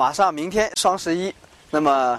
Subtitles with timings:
[0.00, 1.30] 马上明天双十一，
[1.70, 2.18] 那么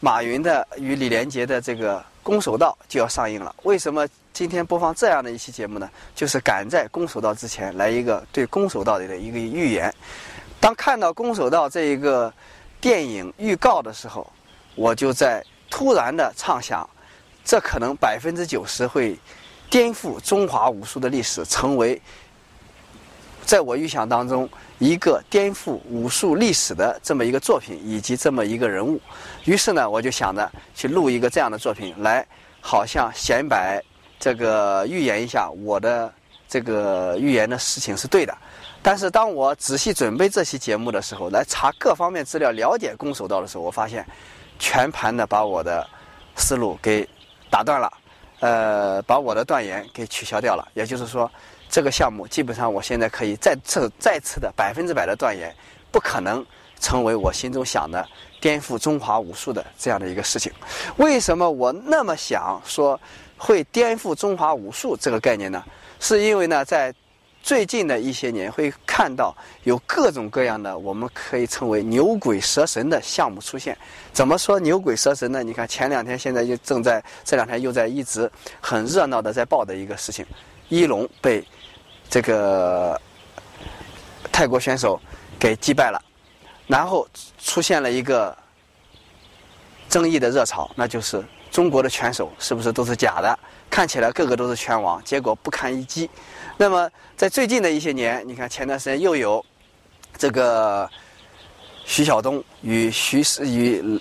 [0.00, 3.54] 马云的与李连杰的这个《攻守道》就要上映了。
[3.62, 5.88] 为什么今天播放这样的一期节目呢？
[6.12, 9.94] 就是赶在《攻守道》之前来一个对《攻守道》的一个预言。
[10.58, 12.34] 当看到《攻守道》这一个
[12.80, 14.28] 电影预告的时候，
[14.74, 15.40] 我就在
[15.70, 16.84] 突然的畅想，
[17.44, 19.16] 这可能百分之九十会
[19.70, 22.02] 颠覆中华武术的历史，成为
[23.44, 24.48] 在我预想当中。
[24.82, 28.98] 一个颠覆武术历史的这么一个作品，以及这么一个人物，
[29.44, 32.26] 于是呢，我就想着去录一个这样的作品，来
[32.62, 33.78] 好像显摆
[34.18, 36.10] 这个预言一下我的
[36.48, 38.34] 这个预言的事情是对的。
[38.80, 44.02] 但是当我仔细准备这期节目的时候，来查各方面资料，了解攻守道的时候，我发现
[44.58, 45.86] 全盘的把我的
[46.36, 47.06] 思路给
[47.50, 47.92] 打断了，
[48.40, 50.66] 呃，把我的断言给取消掉了。
[50.72, 51.30] 也就是说。
[51.70, 55.54] 这个项目基本上，我现在可以再次再次的百分之百的断言，
[55.92, 56.44] 不可能
[56.80, 58.04] 成为我心中想的
[58.40, 60.52] 颠覆中华武术的这样的一个事情。
[60.96, 63.00] 为什么我那么想说
[63.38, 65.62] 会颠覆中华武术这个概念呢？
[66.00, 66.92] 是因为呢，在
[67.40, 73.78] 最近的一些年会看到有各种各样的我们可以称为牛鬼蛇神的项目出现。
[74.12, 75.40] 怎么说牛鬼蛇神呢？
[75.42, 78.28] 你看前两天现在又正在这两天又在一直
[78.60, 80.26] 很热闹的在报的一个事情，
[80.68, 81.44] 一龙被。
[82.10, 83.00] 这个
[84.32, 85.00] 泰国选手
[85.38, 86.02] 给击败了，
[86.66, 87.06] 然后
[87.38, 88.36] 出现了一个
[89.88, 93.38] 争议的热潮，那就是中国的拳手是不是都是假的？
[93.70, 96.10] 看起来个个都是拳王，结果不堪一击。
[96.56, 99.44] 那么在最近的一些年，你看前段时间又有
[100.18, 100.90] 这个
[101.84, 104.00] 徐晓东与徐世与。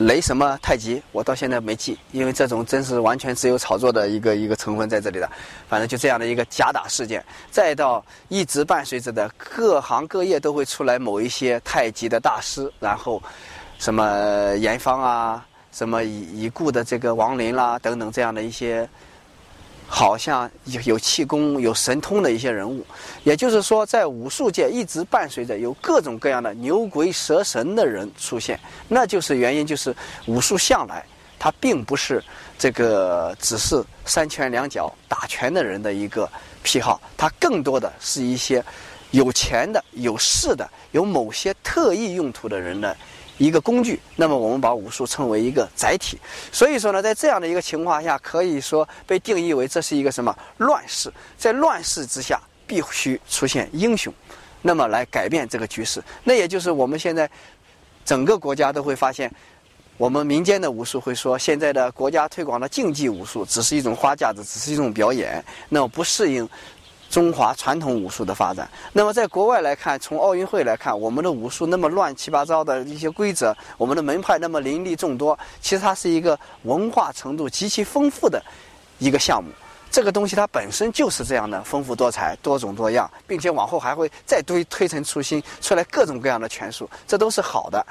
[0.00, 5.30] 雷什么太极，我到现在没记，因为这种真是完全只有炒作的一个一个成分在这里的。
[5.68, 13.22] 反正就这样的一个假打事件，再到一直伴随着的各行各业都会出来某一些太极的大师，然后
[13.78, 18.88] 什么严方啊，什么已已故的这个王林啦等等这样的一些。
[19.92, 22.86] 好像有有气功、有神通的一些人物，
[23.24, 29.94] 也就是说，在武术界一直伴随着有各种各样的牛鬼蛇神的人出现，那就是原因，就是
[30.26, 31.04] 武术向来
[31.40, 32.22] 它并不是
[32.56, 36.30] 这个只是三拳两脚打拳的人的一个
[36.62, 38.64] 癖好，它更多的是一些
[39.10, 42.96] 有钱的、有势的、有某些特异用途的人的。
[43.40, 46.18] 一个工具，那么我们把武术称为一个载体，
[46.52, 54.12] 所以说呢，在这样的一个情况下，可以说被定义为这是一个什么乱世，在乱世之下必须出现英雄，
[54.60, 56.02] 那么来改变这个局势。
[56.22, 57.28] 那也就是我们现在
[58.04, 59.32] 整个国家都会发现，
[59.96, 66.46] 我们民间的武术会说，现在的国家推广的竞技武术只是一种花架子，只是一种表演，那么不适应。
[67.10, 68.66] 中华传统武术的发展。
[68.92, 78.40] 那么，在国外来看，从奥运会来看，我们的武术那么乱七八糟的一些规则，我们的门派那么林立众多，其实它是一个文化程度极其丰富的
[78.98, 79.50] 一个项目。
[79.90, 87.84] 这个东西它本身就是这样的丰富多彩、多种多样，并且往后还会再推推陈出新，出来各种各样的拳术，这都是好的。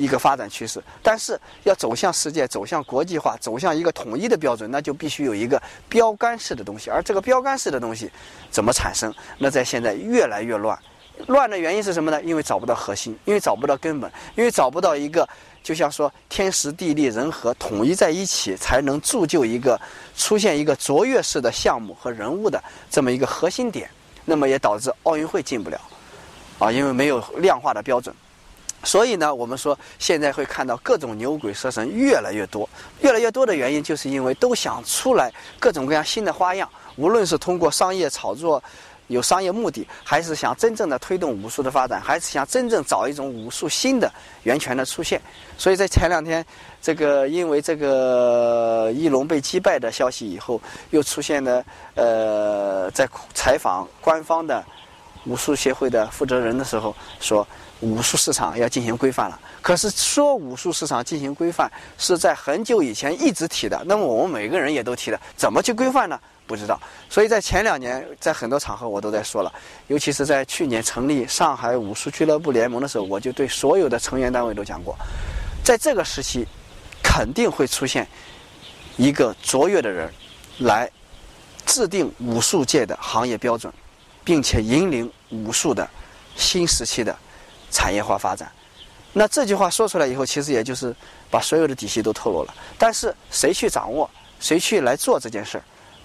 [0.00, 6.88] 一个发展趋势，但是要走向世界、走向国际化、走向一个统一的标准，那就必须有一个标杆式的东西。
[6.88, 8.10] 而这个标杆式的东西
[8.50, 9.12] 怎么产生？
[9.36, 10.78] 那在现在越来越乱。
[11.26, 12.22] 乱的原因是什么呢？
[12.22, 15.28] 因为找不到核心，因为找不到根本，因为找不到一个
[15.62, 19.78] 就像说天时地利人和统一在一起，才能铸就一个
[20.16, 22.58] 出现一个卓越式的项目和人物的
[22.90, 23.90] 这么一个核心点。
[24.24, 25.78] 那么也导致奥运会进不了
[26.58, 28.14] 啊，因为没有量化的标准。
[28.82, 32.68] 所以呢，我们说现在会看到各种牛鬼蛇神越来越多，
[33.02, 36.66] 越来越多的原因，就是因为都想出来各种各样新的花样。
[36.96, 38.62] 无论是通过商业炒作，
[39.08, 44.10] 有商业目的，还是想真正的推动武术的发展，还是想真正找一种武术新的
[44.44, 45.20] 源泉的出现。
[45.58, 46.44] 所以在前两天，
[46.80, 50.58] 这个因为这个翼龙被击败的消息以后，
[50.88, 51.62] 又出现了
[51.96, 54.64] 呃，在采访官方的
[55.26, 57.46] 武术协会的负责人的时候说。
[57.80, 66.20] 武术市场要进行规范了，可是说武术市场进行规范是在很久以前一直提的，那么我们每个人也都提的，怎么去规范呢？
[66.46, 66.78] 不知道。
[67.08, 69.52] 所以在前两年，在很多场合我都在说了，
[69.86, 74.94] 尤其是在去年成立上海武术俱乐部联盟的时候，我就对所有的成员单位都讲过，
[75.64, 76.46] 在这个时期，
[77.02, 78.06] 肯定会出现
[78.98, 80.12] 一个卓越的人
[80.58, 80.90] 来
[81.64, 83.72] 制定武术界的行业标准，
[84.22, 85.88] 并且引领武术的
[86.36, 87.16] 新时期的。
[87.70, 88.50] 产业化发展，
[89.12, 90.94] 那这句话说出来以后，其实也就是
[91.30, 92.54] 把所有的底细都透露了。
[92.78, 94.08] 但是谁去掌握，
[94.38, 95.64] 谁去来做这件事儿，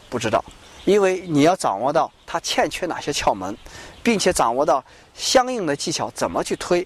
[0.09, 0.43] 不知道，
[0.85, 3.55] 因为你要掌握到它欠缺哪些窍门，
[4.03, 4.83] 并且掌握到
[5.13, 6.85] 相应的技巧怎么去推，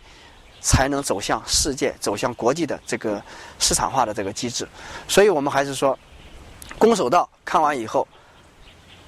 [0.61, 3.21] 才能走向世界、走向国际的这个
[3.59, 4.67] 市场化的这个机制。
[5.07, 5.97] 所以我们还是说，
[6.77, 8.07] 攻守道看完以后，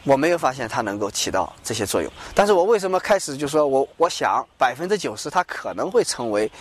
[0.03, 2.11] 我没有发现它能够起到这些作用。
[2.33, 6.51] 但是我为什么开始就说我我想百分之九十它可能会成为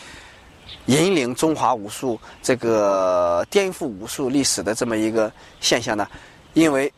[0.87, 6.07] 引领中华武术这个颠覆武术历史的这么一个现象呢？
[6.55, 6.93] 因为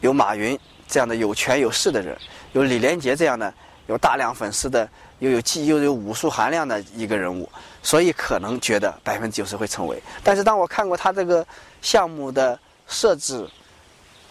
[0.00, 0.58] 有马云
[0.88, 2.16] 这样的有权有势的人，
[2.52, 3.52] 有李连杰这样的
[3.86, 4.88] 有大量粉丝的。
[5.18, 7.48] 又有技又有武术含量的一个人物，
[7.80, 10.02] 所以可能觉得百分之九十会成为。
[10.24, 11.46] 但是当我看过他这个
[11.80, 12.58] 项目的
[12.88, 13.48] 设置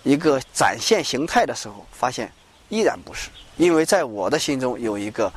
[0.04, 2.32] 一个展现形态的时候，发现
[2.70, 3.30] 依然不是。
[3.58, 5.32] 因为在我的心中有一个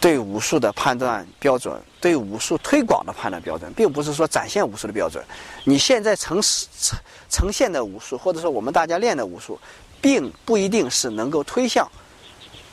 [0.00, 5.22] 对武术的判断标准，对武术推广的判断标准，并不是说展现武术的标准。
[5.64, 6.98] 你现在呈呈
[7.28, 9.60] 呈现的武术，或者说我们大家练的武术，
[10.00, 11.86] 并不一定是能够推向。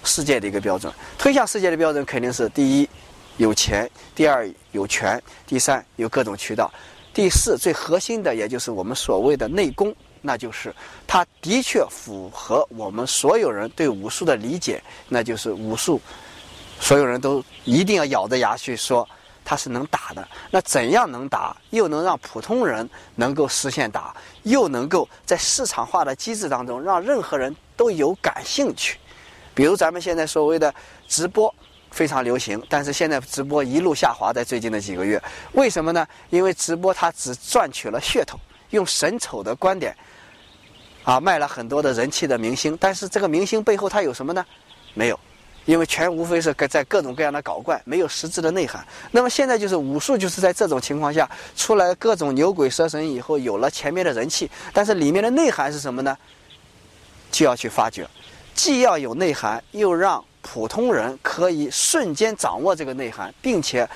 [0.04, 2.90] 世界的一个标准，推向世界的标准肯定是第一
[3.36, 6.72] 有钱，第二有权，第三有各种渠道，
[7.14, 10.74] 第四最核心的也就是我们所谓的内功，那就是
[11.06, 16.02] 它的确符合我们所有人对武术的理解，那就是武术，
[16.80, 19.08] 所有人都一定要咬着牙去说
[19.44, 20.28] 它是能打的。
[20.52, 28.98] 那怎样能打，又能让普通人能够实现打，又能够在市场化的机制当中让任何人都有感兴趣？
[29.54, 30.74] 比如咱们现在所谓的
[31.08, 31.54] 直播
[31.90, 35.20] 非常流行，但是现在直播一路下滑，在最近的几个月，
[35.54, 36.06] 为什么呢？
[36.30, 38.38] 因为直播它只赚取了噱头，
[38.72, 39.96] 用神丑的观点，
[41.04, 44.46] 啊，卖了很多的人气的明星，但是这个明星背后他有什么呢？
[44.94, 45.20] 没有，
[45.66, 48.86] 因为全无非是在各种各样的搞怪，没有实质的内涵。
[49.12, 56.18] 那么现在就是武术，就是在这种情况下出来各种牛鬼蛇神以后，有了前面的人气，但是里面的内涵是什么呢？
[57.30, 58.08] 就要去发掘。
[58.56, 63.88] 既要有内涵，又让普通人可以瞬间掌握这个内涵，并且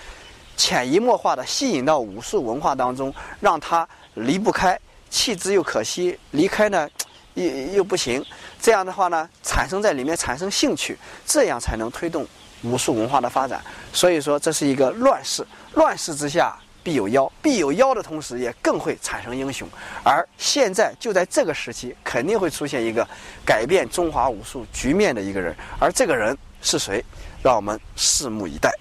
[0.56, 4.80] 潜移默化的吸引到武术文化当中，让他离不开，
[5.10, 6.90] 弃之又可惜，离开呢
[7.36, 8.24] 又又不行。
[8.62, 12.28] 这样的话呢，产生在里面产生兴趣，这样才能推动
[12.64, 13.62] 武术文化的发展。
[13.94, 16.56] 所以说，这是一个乱世，乱世之下。
[16.84, 19.70] 必有妖，必有妖的同时，也更会产生英雄。
[20.04, 23.08] 而现在就在这个时期，肯定会出现一个
[23.46, 25.56] 改变中华武术局面的一个人。
[25.78, 27.06] 而这个人是谁？
[27.44, 28.72] 让我们拭目以待。